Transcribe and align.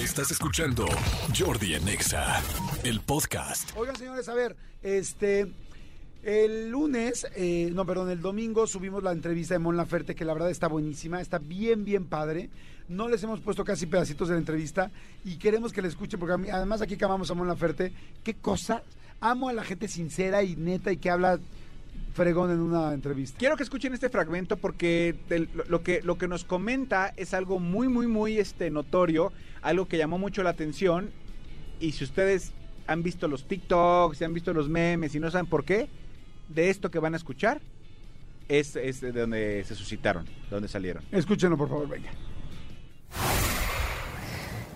Estás 0.00 0.30
escuchando 0.30 0.86
Jordi 1.38 1.74
en 1.74 1.86
Exa, 1.86 2.42
el 2.84 3.00
podcast. 3.00 3.70
Oigan, 3.76 3.96
señores, 3.96 4.30
a 4.30 4.34
ver, 4.34 4.56
este. 4.82 5.52
El 6.22 6.70
lunes, 6.70 7.26
eh, 7.36 7.70
no, 7.74 7.84
perdón, 7.84 8.10
el 8.10 8.22
domingo 8.22 8.66
subimos 8.66 9.02
la 9.02 9.12
entrevista 9.12 9.54
de 9.54 9.58
Mon 9.58 9.76
Laferte, 9.76 10.14
que 10.14 10.24
la 10.24 10.32
verdad 10.32 10.48
está 10.48 10.68
buenísima, 10.68 11.20
está 11.20 11.38
bien, 11.38 11.84
bien 11.84 12.06
padre. 12.06 12.48
No 12.88 13.08
les 13.10 13.22
hemos 13.24 13.40
puesto 13.40 13.62
casi 13.62 13.84
pedacitos 13.84 14.28
de 14.28 14.34
la 14.34 14.40
entrevista 14.40 14.90
y 15.22 15.36
queremos 15.36 15.70
que 15.70 15.82
la 15.82 15.88
escuchen, 15.88 16.18
porque 16.18 16.50
además 16.50 16.80
aquí 16.80 16.96
que 16.96 17.04
amamos 17.04 17.30
a 17.30 17.34
Mon 17.34 17.46
Laferte, 17.46 17.92
qué 18.24 18.32
cosa. 18.32 18.82
Amo 19.20 19.50
a 19.50 19.52
la 19.52 19.64
gente 19.64 19.86
sincera 19.86 20.42
y 20.42 20.56
neta 20.56 20.92
y 20.92 20.96
que 20.96 21.10
habla 21.10 21.38
fregón 22.12 22.50
en 22.50 22.60
una 22.60 22.92
entrevista. 22.92 23.38
Quiero 23.38 23.56
que 23.56 23.62
escuchen 23.62 23.94
este 23.94 24.08
fragmento 24.08 24.56
porque 24.56 25.16
lo 25.68 25.82
que, 25.82 26.02
lo 26.02 26.18
que 26.18 26.28
nos 26.28 26.44
comenta 26.44 27.12
es 27.16 27.34
algo 27.34 27.58
muy, 27.58 27.88
muy, 27.88 28.06
muy 28.06 28.38
este, 28.38 28.70
notorio, 28.70 29.32
algo 29.62 29.86
que 29.86 29.98
llamó 29.98 30.18
mucho 30.18 30.42
la 30.42 30.50
atención. 30.50 31.10
Y 31.80 31.92
si 31.92 32.04
ustedes 32.04 32.52
han 32.86 33.02
visto 33.02 33.28
los 33.28 33.46
TikToks, 33.46 34.18
si 34.18 34.24
han 34.24 34.34
visto 34.34 34.52
los 34.52 34.68
memes 34.68 35.14
y 35.14 35.20
no 35.20 35.30
saben 35.30 35.46
por 35.46 35.64
qué, 35.64 35.88
de 36.48 36.70
esto 36.70 36.90
que 36.90 36.98
van 36.98 37.14
a 37.14 37.16
escuchar 37.16 37.60
es, 38.48 38.74
es 38.74 39.00
de 39.00 39.12
donde 39.12 39.64
se 39.64 39.74
suscitaron, 39.74 40.24
de 40.24 40.50
donde 40.50 40.68
salieron. 40.68 41.04
Escúchenlo, 41.12 41.56
por 41.56 41.68
favor, 41.68 41.88
venga. 41.88 42.10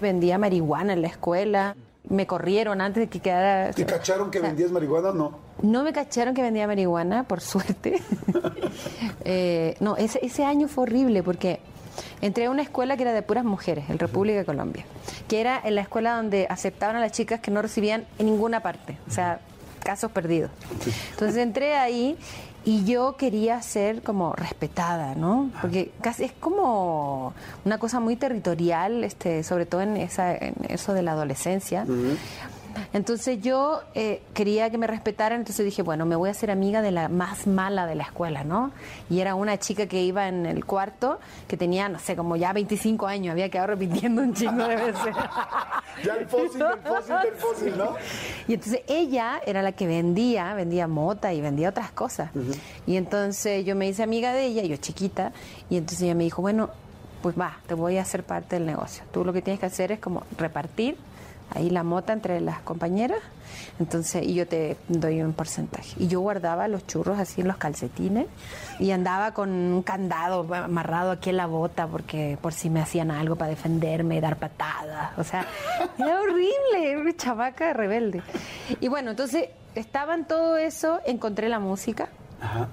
Vendía 0.00 0.38
marihuana 0.38 0.92
en 0.92 1.02
la 1.02 1.08
escuela. 1.08 1.76
Me 2.08 2.26
corrieron 2.26 2.80
antes 2.80 3.02
de 3.02 3.08
que 3.08 3.20
quedara. 3.20 3.72
¿Te 3.72 3.86
cacharon 3.86 4.30
que 4.30 4.38
o 4.38 4.40
sea, 4.42 4.50
vendías 4.50 4.70
marihuana 4.70 5.10
o 5.10 5.14
no? 5.14 5.38
No 5.62 5.82
me 5.82 5.92
cacharon 5.92 6.34
que 6.34 6.42
vendía 6.42 6.66
marihuana, 6.66 7.24
por 7.24 7.40
suerte. 7.40 8.02
Eh, 9.26 9.76
no, 9.80 9.96
ese, 9.96 10.18
ese 10.22 10.44
año 10.44 10.68
fue 10.68 10.82
horrible 10.82 11.22
porque 11.22 11.60
entré 12.20 12.46
a 12.46 12.50
una 12.50 12.62
escuela 12.62 12.96
que 12.96 13.02
era 13.04 13.12
de 13.12 13.22
puras 13.22 13.44
mujeres, 13.44 13.88
en 13.88 13.98
República 13.98 14.38
de 14.38 14.44
Colombia, 14.44 14.84
que 15.28 15.40
era 15.40 15.60
en 15.64 15.76
la 15.76 15.82
escuela 15.82 16.16
donde 16.16 16.46
aceptaban 16.50 16.96
a 16.96 17.00
las 17.00 17.12
chicas 17.12 17.40
que 17.40 17.50
no 17.50 17.62
recibían 17.62 18.04
en 18.18 18.26
ninguna 18.26 18.60
parte, 18.60 18.98
o 19.06 19.10
sea, 19.10 19.40
casos 19.84 20.10
perdidos. 20.10 20.50
Entonces 21.12 21.36
entré 21.36 21.76
ahí 21.76 22.16
y 22.64 22.84
yo 22.84 23.16
quería 23.16 23.60
ser 23.60 24.02
como 24.02 24.32
respetada, 24.32 25.14
¿no? 25.14 25.50
Porque 25.60 25.92
casi 26.00 26.24
es 26.24 26.32
como 26.32 27.34
una 27.64 27.78
cosa 27.78 28.00
muy 28.00 28.16
territorial, 28.16 29.04
este, 29.04 29.42
sobre 29.42 29.66
todo 29.66 29.82
en, 29.82 29.98
esa, 29.98 30.34
en 30.34 30.54
eso 30.68 30.94
de 30.94 31.02
la 31.02 31.12
adolescencia. 31.12 31.86
Entonces 32.92 33.40
yo 33.40 33.82
eh, 33.94 34.22
quería 34.34 34.70
que 34.70 34.78
me 34.78 34.86
respetaran, 34.86 35.40
entonces 35.40 35.64
dije, 35.64 35.82
bueno, 35.82 36.06
me 36.06 36.16
voy 36.16 36.28
a 36.28 36.32
hacer 36.32 36.50
amiga 36.50 36.82
de 36.82 36.90
la 36.90 37.08
más 37.08 37.46
mala 37.46 37.86
de 37.86 37.94
la 37.94 38.04
escuela, 38.04 38.44
¿no? 38.44 38.72
Y 39.10 39.20
era 39.20 39.34
una 39.34 39.58
chica 39.58 39.86
que 39.86 40.02
iba 40.02 40.28
en 40.28 40.46
el 40.46 40.64
cuarto, 40.64 41.18
que 41.48 41.56
tenía, 41.56 41.88
no 41.88 41.98
sé, 41.98 42.16
como 42.16 42.36
ya 42.36 42.52
25 42.52 43.06
años, 43.06 43.32
había 43.32 43.48
quedado 43.48 43.68
repitiendo 43.68 44.22
un 44.22 44.34
chingo 44.34 44.66
de 44.66 44.76
veces. 44.76 45.14
Ya 46.02 46.14
el 46.14 46.26
fósil, 46.26 46.60
el 46.60 46.80
fósil, 46.80 47.14
el 47.24 47.34
fósil, 47.34 47.78
¿no? 47.78 47.94
Y 48.48 48.54
entonces 48.54 48.80
ella 48.88 49.40
era 49.46 49.62
la 49.62 49.70
que 49.70 49.86
vendía, 49.86 50.52
vendía 50.54 50.88
mota 50.88 51.32
y 51.32 51.40
vendía 51.40 51.68
otras 51.68 51.92
cosas. 51.92 52.30
Y 52.84 52.96
entonces 52.96 53.64
yo 53.64 53.76
me 53.76 53.88
hice 53.88 54.02
amiga 54.02 54.32
de 54.32 54.44
ella, 54.44 54.64
yo 54.64 54.76
chiquita, 54.76 55.32
y 55.70 55.76
entonces 55.76 56.02
ella 56.02 56.16
me 56.16 56.24
dijo, 56.24 56.42
bueno, 56.42 56.70
pues 57.22 57.38
va, 57.38 57.58
te 57.66 57.74
voy 57.74 57.96
a 57.96 58.02
hacer 58.02 58.24
parte 58.24 58.56
del 58.56 58.66
negocio. 58.66 59.04
Tú 59.12 59.24
lo 59.24 59.32
que 59.32 59.40
tienes 59.40 59.60
que 59.60 59.66
hacer 59.66 59.92
es 59.92 59.98
como 59.98 60.24
repartir 60.36 60.96
ahí 61.50 61.70
la 61.70 61.82
mota 61.82 62.12
entre 62.12 62.40
las 62.40 62.60
compañeras, 62.60 63.20
entonces, 63.78 64.24
y 64.24 64.34
yo 64.34 64.46
te 64.46 64.76
doy 64.88 65.20
un 65.22 65.32
porcentaje. 65.32 65.94
Y 65.98 66.06
yo 66.06 66.20
guardaba 66.20 66.68
los 66.68 66.86
churros 66.86 67.18
así 67.18 67.40
en 67.40 67.48
los 67.48 67.56
calcetines 67.56 68.26
y 68.78 68.90
andaba 68.90 69.32
con 69.32 69.50
un 69.50 69.82
candado 69.82 70.46
amarrado 70.54 71.10
aquí 71.12 71.30
en 71.30 71.36
la 71.36 71.46
bota 71.46 71.86
porque 71.86 72.38
por 72.40 72.52
si 72.52 72.70
me 72.70 72.80
hacían 72.80 73.10
algo 73.10 73.36
para 73.36 73.50
defenderme, 73.50 74.20
dar 74.20 74.36
patadas. 74.36 75.18
O 75.18 75.24
sea, 75.24 75.46
era 75.98 76.20
horrible, 76.20 76.90
era 76.90 77.00
una 77.00 77.16
chavaca 77.16 77.72
rebelde. 77.72 78.22
Y 78.80 78.88
bueno, 78.88 79.10
entonces 79.10 79.48
estaba 79.74 80.14
en 80.14 80.24
todo 80.24 80.56
eso, 80.56 81.00
encontré 81.04 81.48
la 81.48 81.58
música. 81.58 82.08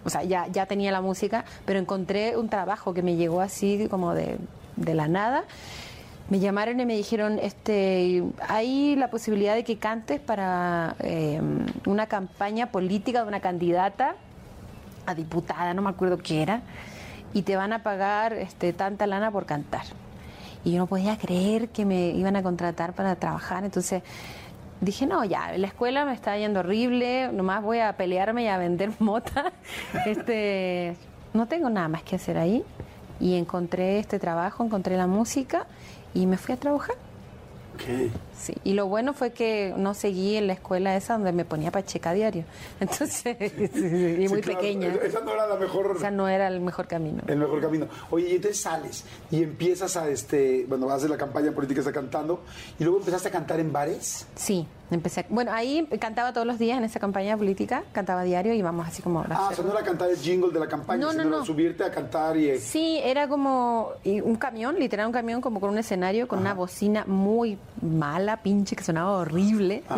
O 0.04 0.10
sea, 0.10 0.24
ya, 0.24 0.48
ya 0.48 0.66
tenía 0.66 0.92
la 0.92 1.02
música, 1.02 1.46
pero 1.66 1.80
encontré 1.80 2.36
un 2.36 2.50
trabajo 2.50 2.94
que 2.94 3.02
me 3.02 3.16
llegó 3.16 3.40
así 3.40 3.88
como 3.90 4.14
de, 4.14 4.38
de 4.76 4.94
la 4.94 5.08
nada. 5.08 5.46
Me 6.32 6.40
llamaron 6.40 6.80
y 6.80 6.86
me 6.86 6.96
dijeron, 6.96 7.40
este, 7.40 8.24
hay 8.48 8.96
la 8.96 9.10
posibilidad 9.10 9.54
de 9.54 9.66
que 9.66 9.80
cantes 9.80 10.22
para 10.22 10.96
eh, 11.00 11.42
una 11.86 12.08
campaña 12.08 12.72
política 12.72 13.24
de 13.24 13.28
una 13.28 13.42
candidata 13.42 14.16
a 15.06 15.14
diputada, 15.14 15.74
no 15.74 15.82
me 15.82 15.90
acuerdo 15.90 16.18
qué 16.20 16.42
era, 16.42 16.62
y 17.34 17.42
te 17.42 17.58
van 17.58 17.74
a 17.74 17.84
pagar 17.84 18.32
este, 18.32 18.72
tanta 18.72 19.08
lana 19.08 19.30
por 19.30 19.46
cantar. 19.46 19.84
Y 20.64 20.72
yo 20.72 20.78
no 20.78 20.88
podía 20.88 21.18
creer 21.18 21.68
que 21.68 21.84
me 21.84 22.12
iban 22.12 22.38
a 22.38 22.44
contratar 22.44 22.94
para 22.94 23.18
trabajar, 23.18 23.66
entonces 23.66 24.02
dije, 24.80 25.06
no, 25.06 25.26
ya, 25.26 25.52
la 25.58 25.68
escuela 25.68 26.06
me 26.06 26.14
está 26.14 26.38
yendo 26.38 26.62
horrible, 26.62 27.30
nomás 27.34 27.62
voy 27.62 27.80
a 27.80 27.92
pelearme 27.98 28.44
y 28.44 28.48
a 28.48 28.58
vender 28.58 28.92
mota. 29.00 29.52
Este, 30.06 30.96
no 31.34 31.48
tengo 31.48 31.70
nada 31.70 31.90
más 31.90 32.04
que 32.04 32.16
hacer 32.16 32.38
ahí. 32.38 32.64
Y 33.22 33.36
encontré 33.36 34.00
este 34.00 34.20
trabajo, 34.20 34.66
encontré 34.66 34.98
la 34.98 35.08
música 35.08 35.68
y 36.14 36.26
me 36.26 36.38
fui 36.38 36.56
a 36.56 36.58
trabajar. 36.58 36.96
Sí, 38.38 38.54
y 38.64 38.74
lo 38.74 38.88
bueno 38.88 39.14
fue 39.14 39.32
que 39.32 39.74
no 39.78 39.94
seguí 39.94 40.36
en 40.36 40.48
la 40.48 40.54
escuela 40.54 40.96
esa 40.96 41.14
donde 41.14 41.32
me 41.32 41.46
ponía 41.46 41.72
pacheca 41.72 42.14
diario. 42.14 42.44
Entonces, 42.80 43.38
y 43.40 44.28
muy 44.28 44.42
claro, 44.42 44.60
pequeña. 44.60 44.94
Esa 45.04 45.22
no 45.22 45.32
era 45.32 45.48
la 45.48 45.56
mejor. 45.56 45.88
O 45.88 46.00
sea, 46.00 46.12
no 46.12 46.28
era 46.28 46.48
el 46.48 46.60
mejor 46.60 46.88
camino. 46.88 47.24
el 47.28 47.38
mejor 47.38 47.62
camino. 47.62 47.88
Oye, 48.10 48.30
y 48.30 48.36
entonces 48.36 48.62
sales 48.62 49.04
y 49.30 49.44
empiezas 49.44 49.98
a, 49.98 50.10
este, 50.10 50.66
bueno, 50.68 50.86
vas 50.86 50.96
a 50.96 50.98
hacer 50.98 51.10
la 51.10 51.18
campaña 51.18 51.52
política, 51.52 51.82
está 51.82 51.92
cantando, 51.92 52.42
y 52.80 52.84
luego 52.84 53.00
empezaste 53.00 53.30
a 53.30 53.32
cantar 53.32 53.60
en 53.60 53.72
bares. 53.72 54.26
Sí, 54.36 54.68
empecé. 54.96 55.22
a- 55.22 55.26
bueno, 55.30 55.52
ahí 55.54 55.88
cantaba 56.00 56.34
todos 56.34 56.46
los 56.48 56.60
días 56.60 56.78
en 56.78 56.84
esa 56.84 57.00
campaña 57.00 57.38
política, 57.38 57.84
cantaba 57.92 58.24
diario 58.24 58.54
y 58.54 58.58
íbamos 58.58 58.88
así 58.88 59.02
como. 59.02 59.22
Ah, 59.22 59.26
o 59.30 59.34
hacer- 59.46 59.56
sea, 59.58 59.66
no 59.66 59.72
era 59.72 59.84
cantar 59.86 60.10
el 60.10 60.18
jingle 60.18 60.52
de 60.52 60.60
la 60.60 60.68
campaña, 60.68 61.00
No, 61.00 61.14
no, 61.14 61.24
sino 61.24 61.36
era 61.38 61.46
subirte 61.46 61.84
a 61.84 61.92
cantar 61.92 62.38
y... 62.38 62.58
Sí, 62.60 63.00
era 63.04 63.28
como 63.28 63.90
un 64.06 64.36
camión, 64.36 64.78
literal 64.78 65.08
un 65.08 65.14
camión 65.14 65.42
como 65.42 65.60
con 65.60 65.70
un 65.72 65.78
escenario, 65.78 66.28
con 66.28 66.40
una 66.40 66.54
bocina 66.54 67.04
muy 67.08 67.58
mala, 67.82 68.38
pinche, 68.38 68.76
que 68.76 68.84
sonaba 68.84 69.12
horrible. 69.18 69.84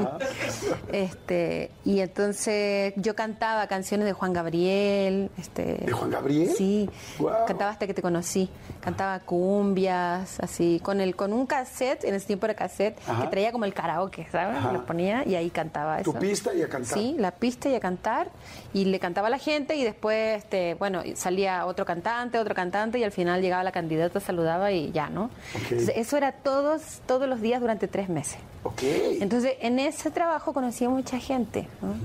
Este, 0.92 1.72
y 1.86 2.00
entonces 2.00 2.94
yo 2.98 3.16
cantaba 3.16 3.68
canciones 3.68 4.06
de 4.06 4.14
Juan 4.14 4.34
Gabriel, 4.34 5.30
este 5.38 5.76
¿De 5.86 5.92
Juan 5.92 6.12
Gabriel? 6.12 6.50
Sí, 6.56 6.90
Guau. 7.18 7.46
cantaba 7.48 7.72
hasta 7.72 7.88
que 7.88 7.94
te 7.94 8.02
conocí. 8.02 8.50
Cantaba 8.80 9.20
cumbias, 9.20 10.40
así, 10.40 10.80
con 10.84 11.02
el 11.02 11.16
con 11.16 11.34
un 11.34 11.46
cassette, 11.46 12.04
en 12.06 12.14
ese 12.16 12.28
tiempo 12.28 12.46
era 12.46 12.54
cassette, 12.54 12.98
Ajá. 13.08 13.24
que 13.24 13.28
traía 13.30 13.52
como 13.52 13.66
el 13.66 13.74
karaoke, 13.74 14.28
¿sabes? 14.32 14.58
Ponía 14.84 15.28
y 15.28 15.36
ahí 15.36 15.50
cantaba 15.50 16.02
Tu 16.02 16.12
eso. 16.12 16.20
pista 16.20 16.54
y 16.54 16.62
a 16.62 16.70
cantar. 16.70 16.98
Sí, 16.98 17.16
la 17.18 17.32
pista 17.32 17.70
y 17.70 17.76
a 17.76 17.80
cantar. 17.80 18.30
Y 18.74 18.86
le 18.86 19.00
cantaba 19.00 19.28
a 19.28 19.30
la 19.32 19.38
gente 19.40 19.76
y 19.76 19.84
después, 19.84 20.38
este, 20.44 20.74
bueno, 20.76 21.02
salía 21.16 21.66
otro 21.66 21.86
cantante, 21.86 22.38
otro 22.40 22.56
cantante 22.56 23.00
y 23.00 23.04
al 23.04 23.12
final 23.12 23.42
llegaba 23.42 23.64
la 23.64 23.72
candidata, 23.72 24.20
saludaba 24.20 24.72
y 24.72 24.92
ya, 24.92 25.10
¿no? 25.10 25.30
Entonces, 25.56 25.92
eso 25.96 26.18
era 26.18 26.32
todos, 26.32 27.02
todos 27.06 27.28
los 27.28 27.42
días 27.42 27.62
durante 27.62 27.88
tres 27.88 28.10
meses. 28.10 28.38
Ok. 28.64 28.82
Entonces, 29.20 29.54
en 29.62 29.80
ese 29.80 30.10
trabajo 30.12 30.54
conocí 30.54 30.86
a 30.86 30.90
mucha 30.90 31.20
gente. 31.20 31.68
¿no? 31.82 31.96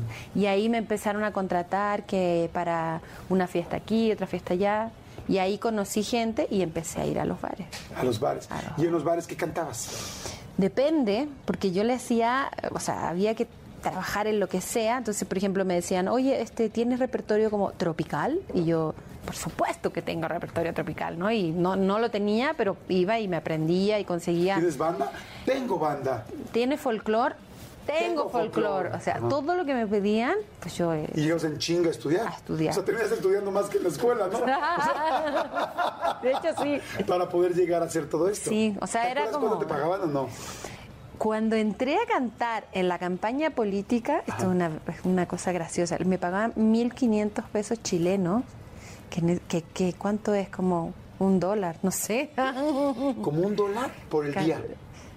Y 0.40 0.46
ahí 0.46 0.68
me 0.68 0.78
empezaron 0.78 1.24
a 1.24 1.32
contratar 1.32 2.04
que 2.04 2.50
para 2.52 3.00
una 3.28 3.46
fiesta 3.46 3.76
aquí, 3.76 4.10
otra 4.12 4.26
fiesta 4.26 4.54
allá. 4.54 4.90
Y 5.28 5.38
ahí 5.38 5.58
conocí 5.58 6.02
gente 6.02 6.46
y 6.50 6.62
empecé 6.62 7.02
a 7.02 7.06
ir 7.06 7.18
a 7.20 7.24
los 7.26 7.38
bares. 7.40 7.66
a 7.94 8.02
los 8.02 8.18
bares. 8.18 8.50
A 8.50 8.62
los 8.70 8.78
¿Y 8.78 8.86
en 8.86 8.92
los 8.92 9.04
bares 9.04 9.26
qué 9.26 9.36
cantabas? 9.36 10.37
Depende, 10.58 11.28
porque 11.44 11.70
yo 11.70 11.84
le 11.84 11.94
hacía, 11.94 12.50
o 12.72 12.80
sea, 12.80 13.08
había 13.08 13.34
que 13.34 13.46
trabajar 13.80 14.26
en 14.26 14.40
lo 14.40 14.48
que 14.48 14.60
sea. 14.60 14.98
Entonces, 14.98 15.26
por 15.26 15.38
ejemplo, 15.38 15.64
me 15.64 15.74
decían, 15.74 16.08
oye, 16.08 16.42
este, 16.42 16.68
¿tienes 16.68 16.98
repertorio 16.98 17.48
como 17.48 17.70
tropical? 17.70 18.40
Y 18.52 18.64
yo, 18.64 18.94
por 19.24 19.36
supuesto 19.36 19.92
que 19.92 20.02
tengo 20.02 20.26
repertorio 20.26 20.74
tropical, 20.74 21.18
¿no? 21.18 21.30
Y 21.30 21.52
no, 21.52 21.76
no 21.76 21.98
lo 21.98 22.10
tenía, 22.10 22.54
pero 22.56 22.76
iba 22.88 23.18
y 23.20 23.28
me 23.28 23.36
aprendía 23.36 24.00
y 24.00 24.04
conseguía. 24.04 24.56
¿Tienes 24.56 24.76
banda? 24.76 25.12
Tengo 25.44 25.78
banda. 25.78 26.26
¿Tiene 26.52 26.76
folclore? 26.76 27.36
Tengo 27.88 28.28
folclore. 28.28 28.90
O 28.94 29.00
sea, 29.00 29.16
Ajá. 29.16 29.28
todo 29.28 29.54
lo 29.54 29.64
que 29.64 29.74
me 29.74 29.86
pedían, 29.86 30.34
pues 30.60 30.76
yo... 30.76 30.92
eh, 30.92 31.08
Y 31.14 31.22
llegas 31.22 31.44
en 31.44 31.58
chinga 31.58 31.88
a 31.88 31.90
estudiar. 31.90 32.26
A 32.26 32.30
estudiar. 32.30 32.70
O 32.70 32.74
sea, 32.74 32.84
terminas 32.84 33.10
estudiando 33.10 33.50
más 33.50 33.66
que 33.66 33.78
en 33.78 33.82
la 33.84 33.88
escuela, 33.88 34.28
¿no? 34.28 34.38
de 36.22 36.30
hecho, 36.30 36.62
sí. 36.62 36.80
Para 37.04 37.28
poder 37.28 37.54
llegar 37.54 37.82
a 37.82 37.86
hacer 37.86 38.08
todo 38.08 38.28
esto. 38.28 38.50
Sí, 38.50 38.76
o 38.80 38.86
sea, 38.86 39.02
¿Te 39.04 39.10
era 39.12 39.26
como- 39.30 39.46
cuando 39.48 39.58
te 39.58 39.66
pagaban 39.72 40.02
o 40.02 40.06
no? 40.06 40.28
Cuando 41.16 41.56
entré 41.56 41.96
a 41.96 42.06
cantar 42.06 42.64
en 42.72 42.86
la 42.86 42.98
campaña 42.98 43.50
política, 43.50 44.22
esto 44.26 44.42
es 44.42 44.48
una, 44.48 44.70
una 45.02 45.26
cosa 45.26 45.50
graciosa, 45.50 45.96
me 46.04 46.16
pagaban 46.16 46.54
1.500 46.54 47.42
pesos 47.50 47.82
chilenos, 47.82 48.44
que, 49.10 49.40
que, 49.48 49.62
que 49.62 49.94
¿cuánto 49.94 50.32
es? 50.34 50.48
Como 50.48 50.92
un 51.18 51.40
dólar, 51.40 51.76
no 51.82 51.90
sé. 51.90 52.30
Como 52.36 53.40
un 53.40 53.56
dólar 53.56 53.90
por 54.08 54.26
el 54.26 54.34
día. 54.34 54.62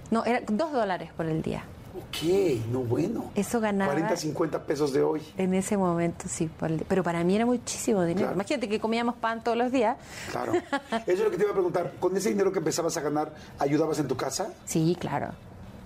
No, 0.10 0.26
era 0.26 0.42
dos 0.48 0.72
dólares 0.72 1.12
por 1.16 1.28
el 1.28 1.44
día. 1.44 1.64
Ok, 1.94 2.24
no 2.72 2.80
bueno. 2.80 3.32
Eso 3.36 3.60
ganaba. 3.60 3.92
40, 3.92 4.16
50 4.16 4.64
pesos 4.64 4.94
de 4.94 5.04
hoy. 5.04 5.22
En 5.38 5.54
ese 5.54 5.76
momento 5.76 6.26
sí, 6.30 6.50
pero 6.88 7.04
para 7.04 7.24
mí 7.24 7.36
era 7.36 7.46
muchísimo 7.46 8.02
dinero. 8.04 8.28
Claro. 8.28 8.36
Imagínate 8.36 8.70
que 8.70 8.80
comíamos 8.80 9.16
pan 9.16 9.44
todos 9.44 9.58
los 9.58 9.72
días. 9.72 9.98
Claro. 10.32 10.54
Eso 10.92 11.12
es 11.12 11.20
lo 11.20 11.32
que 11.32 11.38
te 11.38 11.44
iba 11.44 11.52
a 11.52 11.56
preguntar. 11.56 11.94
¿Con 12.00 12.16
ese 12.16 12.30
dinero 12.30 12.52
que 12.52 12.60
empezabas 12.60 12.96
a 12.96 13.02
ganar, 13.02 13.34
ayudabas 13.60 14.00
en 14.00 14.08
tu 14.08 14.16
casa? 14.16 14.54
Sí, 14.66 14.96
claro. 15.00 15.30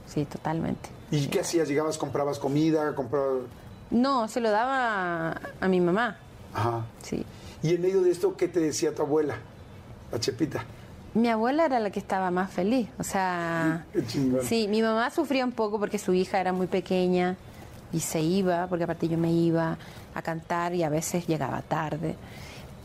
Sí, 0.07 0.25
totalmente. 0.25 0.90
¿Y 1.10 1.28
qué 1.28 1.40
hacías? 1.40 1.68
¿Llegabas, 1.68 1.98
comprabas 1.98 2.38
comida, 2.38 2.94
comprabas...? 2.94 3.44
No, 3.90 4.28
se 4.28 4.40
lo 4.40 4.51
daba 4.51 5.40
a 5.60 5.68
mi 5.68 5.81
mamá. 5.81 6.18
Ajá. 6.54 6.86
Sí. 7.01 7.25
Y 7.63 7.74
en 7.74 7.81
medio 7.81 8.01
de 8.01 8.12
esto, 8.12 8.36
¿qué 8.38 8.48
te 8.48 8.60
decía 8.60 8.94
tu 8.94 9.01
abuela? 9.01 9.38
La 10.12 10.19
Chepita. 10.19 10.63
Mi 11.16 11.30
abuela 11.30 11.66
era 11.66 11.80
la 11.80 11.90
que 11.90 12.00
estaba 12.00 12.30
más 12.30 12.52
feliz. 12.52 12.88
O 13.00 13.04
sea, 13.04 13.86
Qué 13.94 14.06
chingón. 14.06 14.42
sí, 14.44 14.68
mi 14.68 14.82
mamá 14.82 15.10
sufría 15.10 15.44
un 15.46 15.54
poco 15.54 15.80
porque 15.80 15.98
su 15.98 16.14
hija 16.14 16.40
era 16.40 16.52
muy 16.54 16.68
pequeña 16.68 17.36
y 17.94 18.02
se 18.02 18.22
iba, 18.22 18.68
porque 18.68 18.84
aparte 18.84 19.08
yo 19.08 19.18
me 19.18 19.32
iba 19.32 19.78
a 20.14 20.22
cantar 20.22 20.74
y 20.76 20.84
a 20.84 20.90
veces 20.90 21.26
llegaba 21.26 21.62
tarde. 21.62 22.16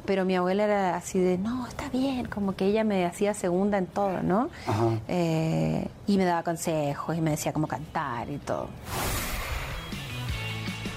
Pero 0.06 0.24
mi 0.24 0.34
abuela 0.36 0.64
era 0.64 0.96
así 0.96 1.18
de, 1.18 1.38
no, 1.38 1.66
está 1.66 1.88
bien, 1.90 2.26
como 2.26 2.54
que 2.56 2.66
ella 2.66 2.84
me 2.84 3.04
hacía 3.04 3.34
segunda 3.34 3.78
en 3.78 3.86
todo, 3.86 4.22
¿no? 4.22 4.48
Ajá. 4.66 4.98
Eh, 5.08 5.86
y 6.06 6.16
me 6.16 6.24
daba 6.24 6.42
consejos 6.42 7.16
y 7.16 7.20
me 7.20 7.30
decía 7.30 7.52
cómo 7.52 7.66
cantar 7.66 8.30
y 8.30 8.38
todo. 8.38 8.68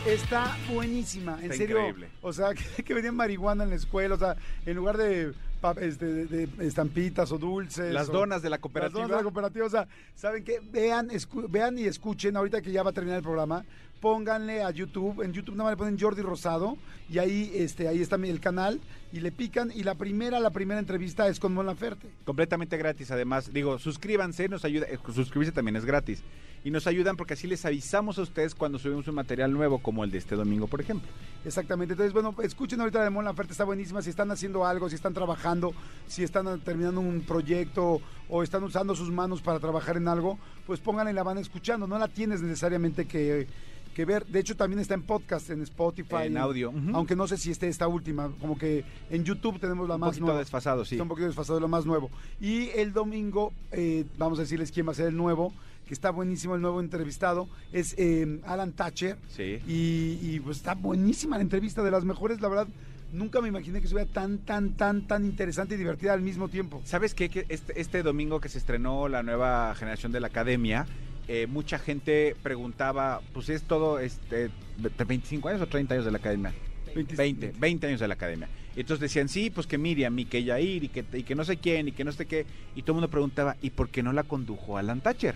Está 0.06 0.58
buenísima, 0.74 1.38
en 1.40 1.46
Está 1.46 1.56
serio. 1.58 1.78
increíble. 1.80 2.10
O 2.22 2.34
sea, 2.34 2.50
que, 2.76 2.84
que 2.84 2.94
vendían 2.94 3.16
marihuana 3.16 3.64
en 3.64 3.72
la 3.72 3.76
escuela, 3.76 4.16
o 4.16 4.20
sea, 4.20 4.36
en 4.66 4.76
lugar 4.76 4.98
de, 4.98 5.34
este, 5.72 6.06
de- 6.06 6.48
de 6.48 6.68
estampitas 6.68 7.32
o 7.32 7.38
dulces. 7.38 7.94
Las 7.94 8.10
o- 8.10 8.14
donas 8.14 8.42
de 8.42 8.50
la 8.50 8.58
cooperativa. 8.60 9.00
Las 9.00 9.08
donas 9.10 9.18
de 9.18 9.24
la 9.24 9.24
cooperativa, 9.24 9.66
o 9.66 9.70
sea, 9.70 9.88
¿saben 10.16 10.44
qué? 10.44 10.60
Vean, 10.72 11.10
escu- 11.10 11.48
vean 11.50 11.78
y 11.78 11.86
escuchen, 11.86 12.36
ahorita 12.38 12.62
que 12.62 12.72
ya 12.72 12.84
va 12.84 12.90
a 12.92 12.94
terminar 12.94 13.18
el 13.18 13.24
programa, 13.24 13.64
pónganle 14.02 14.62
a 14.64 14.70
YouTube, 14.72 15.22
en 15.24 15.32
YouTube 15.32 15.56
nada 15.56 15.70
más 15.70 15.74
le 15.74 15.78
ponen 15.78 16.00
Jordi 16.00 16.22
Rosado 16.22 16.78
y 17.10 17.20
ahí, 17.20 17.52
este, 17.56 17.88
ahí 17.88 18.02
está 18.02 18.18
el 18.18 18.40
canal 18.42 18.82
y 19.14 19.20
le 19.20 19.32
pican 19.32 19.72
y 19.74 19.84
la 19.84 19.94
primera, 19.94 20.40
la 20.40 20.50
primera 20.50 20.80
entrevista 20.80 21.28
es 21.28 21.40
con 21.40 21.54
Mon 21.54 21.68
Laferte. 21.68 22.10
Completamente 22.26 22.78
gratis, 22.78 23.12
además. 23.12 23.54
Digo, 23.54 23.78
suscríbanse, 23.78 24.50
nos 24.50 24.66
ayuda. 24.66 24.88
eh, 24.90 24.98
Suscribirse 25.14 25.52
también 25.52 25.76
es 25.76 25.86
gratis. 25.86 26.24
Y 26.64 26.72
nos 26.72 26.88
ayudan 26.88 27.16
porque 27.16 27.36
así 27.36 27.46
les 27.46 27.64
avisamos 27.64 28.18
a 28.18 28.24
ustedes 28.24 28.56
cuando 28.56 28.80
subimos 28.80 29.08
un 29.08 29.14
material 29.14 29.52
nuevo, 29.52 29.80
como 29.84 30.04
el 30.04 30.10
de 30.10 30.18
este 30.18 30.34
domingo, 30.36 30.66
por 30.66 30.82
ejemplo. 30.82 31.08
Exactamente. 31.46 31.94
Entonces, 31.94 32.12
bueno, 32.12 32.34
escuchen 32.42 32.80
ahorita 32.80 33.00
la 33.00 33.04
de 33.04 33.10
Mon 33.12 33.24
Laferte, 33.24 33.52
está 33.52 33.66
buenísima. 33.66 34.02
Si 34.02 34.10
están 34.10 34.32
haciendo 34.32 34.66
algo, 34.66 34.90
si 34.90 34.96
están 34.96 35.14
trabajando, 35.14 35.74
si 36.08 36.24
están 36.24 36.48
eh, 36.48 36.58
terminando 36.66 37.00
un 37.00 37.22
proyecto 37.22 38.02
o 38.30 38.42
están 38.42 38.64
usando 38.64 38.96
sus 38.96 39.12
manos 39.12 39.44
para 39.44 39.60
trabajar 39.60 39.96
en 39.98 40.08
algo, 40.08 40.40
pues 40.66 40.80
pónganla 40.80 41.12
y 41.12 41.14
la 41.14 41.22
van 41.22 41.38
escuchando. 41.38 41.86
No 41.86 42.00
la 42.00 42.08
tienes 42.08 42.42
necesariamente 42.42 43.06
que, 43.06 43.48
que 43.94 44.06
ver. 44.06 44.26
De 44.26 44.40
hecho, 44.40 44.56
también 44.56 44.80
está 44.80 44.94
en 44.94 45.04
podcast, 45.04 45.50
en 45.50 45.62
Spotify. 45.62 46.24
En 46.26 46.38
audio. 46.38 46.74
Aunque 46.94 47.16
no 47.16 47.28
sé 47.28 47.38
si 47.38 47.52
esté 47.52 47.68
esta 47.68 47.88
última. 47.88 48.30
Como 48.40 48.58
que 48.58 48.84
en 49.10 49.24
YouTube 49.24 49.60
tenemos 49.60 49.88
la 49.88 49.96
Un 49.96 50.02
más 50.02 50.10
poquito 50.10 50.26
nueva. 50.26 50.40
desfasado, 50.40 50.84
sí. 50.86 50.96
Está 50.96 51.04
un 51.04 51.10
poquito 51.10 51.28
desfasado, 51.28 51.60
lo 51.60 51.68
más 51.68 51.86
nuevo. 51.86 52.10
Y 52.42 52.70
el 52.76 52.94
domingo, 52.94 53.54
eh, 53.72 54.06
vamos 54.18 54.40
a 54.40 54.42
decirles 54.42 54.72
quién 54.72 54.88
va 54.88 54.92
a 54.92 54.96
ser 54.96 55.08
el 55.08 55.16
nuevo, 55.18 55.54
que 55.88 55.94
está 55.94 56.12
buenísimo 56.12 56.56
el 56.56 56.62
nuevo 56.62 56.80
entrevistado, 56.80 57.48
es 57.72 57.96
eh, 57.98 58.40
Alan 58.46 58.72
Thatcher. 58.72 59.18
Sí. 59.30 59.60
Y, 59.68 60.18
y, 60.22 60.40
pues 60.44 60.58
está 60.58 60.76
buenísima 60.76 61.38
la 61.38 61.44
entrevista, 61.44 61.84
de 61.84 61.92
las 61.92 62.06
mejores, 62.06 62.42
la 62.42 62.48
verdad. 62.50 62.68
Nunca 63.12 63.42
me 63.42 63.48
imaginé 63.48 63.80
que 63.80 63.86
estuviera 63.86 64.10
tan, 64.12 64.40
tan, 64.40 64.74
tan, 64.74 65.06
tan 65.06 65.24
interesante 65.24 65.76
y 65.76 65.78
divertida 65.78 66.14
al 66.14 66.22
mismo 66.22 66.50
tiempo. 66.50 66.82
¿Sabes 66.84 67.14
qué? 67.14 67.30
Que 67.30 67.46
este, 67.50 67.80
este 67.80 68.02
domingo 68.02 68.40
que 68.40 68.50
se 68.50 68.58
estrenó 68.58 69.08
la 69.08 69.22
nueva 69.22 69.76
generación 69.76 70.12
de 70.12 70.20
la 70.20 70.28
academia, 70.28 70.88
eh, 71.28 71.48
mucha 71.48 71.80
gente 71.80 72.36
preguntaba, 72.44 73.22
pues 73.34 73.50
es 73.50 73.64
todo 73.64 74.00
este, 74.00 74.50
de 74.78 75.06
25 75.06 75.50
años 75.50 75.62
o 75.62 75.68
30 75.68 75.94
años 75.94 76.06
de 76.06 76.12
la 76.12 76.18
academia. 76.18 76.54
20, 76.96 77.54
20 77.58 77.88
años 77.88 78.00
de 78.00 78.08
la 78.08 78.14
academia. 78.14 78.48
Y 78.76 78.82
entonces 78.82 79.02
decían, 79.02 79.30
sí, 79.30 79.50
pues 79.50 79.68
que 79.68 79.78
Miriam 79.78 80.18
y 80.18 80.26
que 80.26 80.44
Yair 80.44 80.84
y 80.84 80.90
que, 80.90 81.06
y 81.14 81.24
que 81.24 81.36
no 81.36 81.44
sé 81.44 81.58
quién 81.58 81.88
y 81.88 81.92
que 81.92 82.04
no 82.04 82.12
sé 82.12 82.26
qué. 82.26 82.46
Y 82.76 82.82
todo 82.82 82.94
el 82.94 82.96
mundo 82.96 83.10
preguntaba, 83.10 83.56
¿y 83.62 83.72
por 83.72 83.90
qué 83.90 84.04
no 84.04 84.14
la 84.14 84.24
condujo 84.24 84.78
Alan 84.78 85.02
Thatcher? 85.02 85.36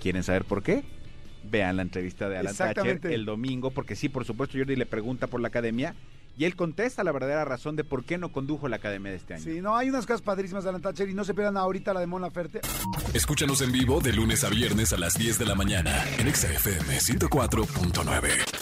¿Quieren 0.00 0.22
saber 0.22 0.44
por 0.44 0.62
qué? 0.62 0.82
Vean 1.50 1.76
la 1.76 1.82
entrevista 1.82 2.28
de 2.28 2.38
Alan 2.38 2.54
Thatcher 2.54 3.00
el 3.04 3.24
domingo, 3.24 3.70
porque 3.70 3.96
sí, 3.96 4.08
por 4.08 4.24
supuesto, 4.24 4.58
Jordi 4.58 4.76
le 4.76 4.86
pregunta 4.86 5.26
por 5.26 5.40
la 5.40 5.48
academia 5.48 5.94
y 6.36 6.44
él 6.44 6.56
contesta 6.56 7.04
la 7.04 7.12
verdadera 7.12 7.44
razón 7.44 7.76
de 7.76 7.84
por 7.84 8.04
qué 8.04 8.18
no 8.18 8.32
condujo 8.32 8.68
la 8.68 8.76
academia 8.76 9.10
de 9.10 9.18
este 9.18 9.34
año. 9.34 9.44
Sí, 9.44 9.60
no, 9.60 9.76
hay 9.76 9.90
unas 9.90 10.06
cosas 10.06 10.22
padrísimas 10.22 10.64
de 10.64 10.70
Alan 10.70 10.82
Thatcher 10.82 11.08
y 11.08 11.14
no 11.14 11.24
se 11.24 11.34
pierdan 11.34 11.56
ahorita 11.56 11.92
la 11.92 12.00
de 12.00 12.06
Mon 12.06 12.22
Laferte. 12.22 12.60
Escúchanos 13.14 13.60
en 13.62 13.72
vivo 13.72 14.00
de 14.00 14.12
lunes 14.12 14.44
a 14.44 14.48
viernes 14.48 14.92
a 14.92 14.98
las 14.98 15.14
10 15.14 15.38
de 15.38 15.46
la 15.46 15.54
mañana 15.54 16.04
en 16.18 16.28
Exa 16.28 16.52
FM 16.52 16.98
104.9. 16.98 18.61